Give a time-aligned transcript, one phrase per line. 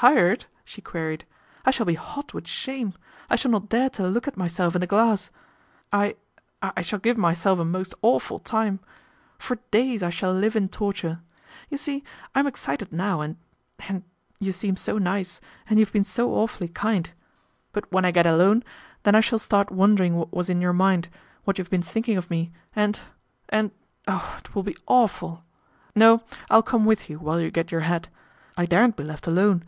[0.00, 1.26] "Tired!" she queried,
[1.66, 2.94] "I shall be hot with shame.
[3.28, 5.28] I shall not dare to look at myself in the glass.
[5.92, 6.14] I
[6.62, 8.78] I shall give myself a most awful time.
[9.40, 11.18] For days I shall live in torture.
[11.68, 13.38] You see I'm excited now and
[13.88, 14.04] and
[14.38, 17.10] you seem so nice, and you've been so awfully kind;
[17.72, 20.14] but when I get 3 8 PATRICIA BRENT, SPINSTER alone, then I shall start wondering
[20.14, 21.08] what was in your mind,
[21.42, 23.00] what you have been thinking of me, and
[23.48, 23.72] and
[24.06, 24.36] oh!
[24.38, 25.42] it will be awful.
[25.96, 28.06] No; I'll come with you while you get your hat.
[28.56, 29.64] I daren't be left alone.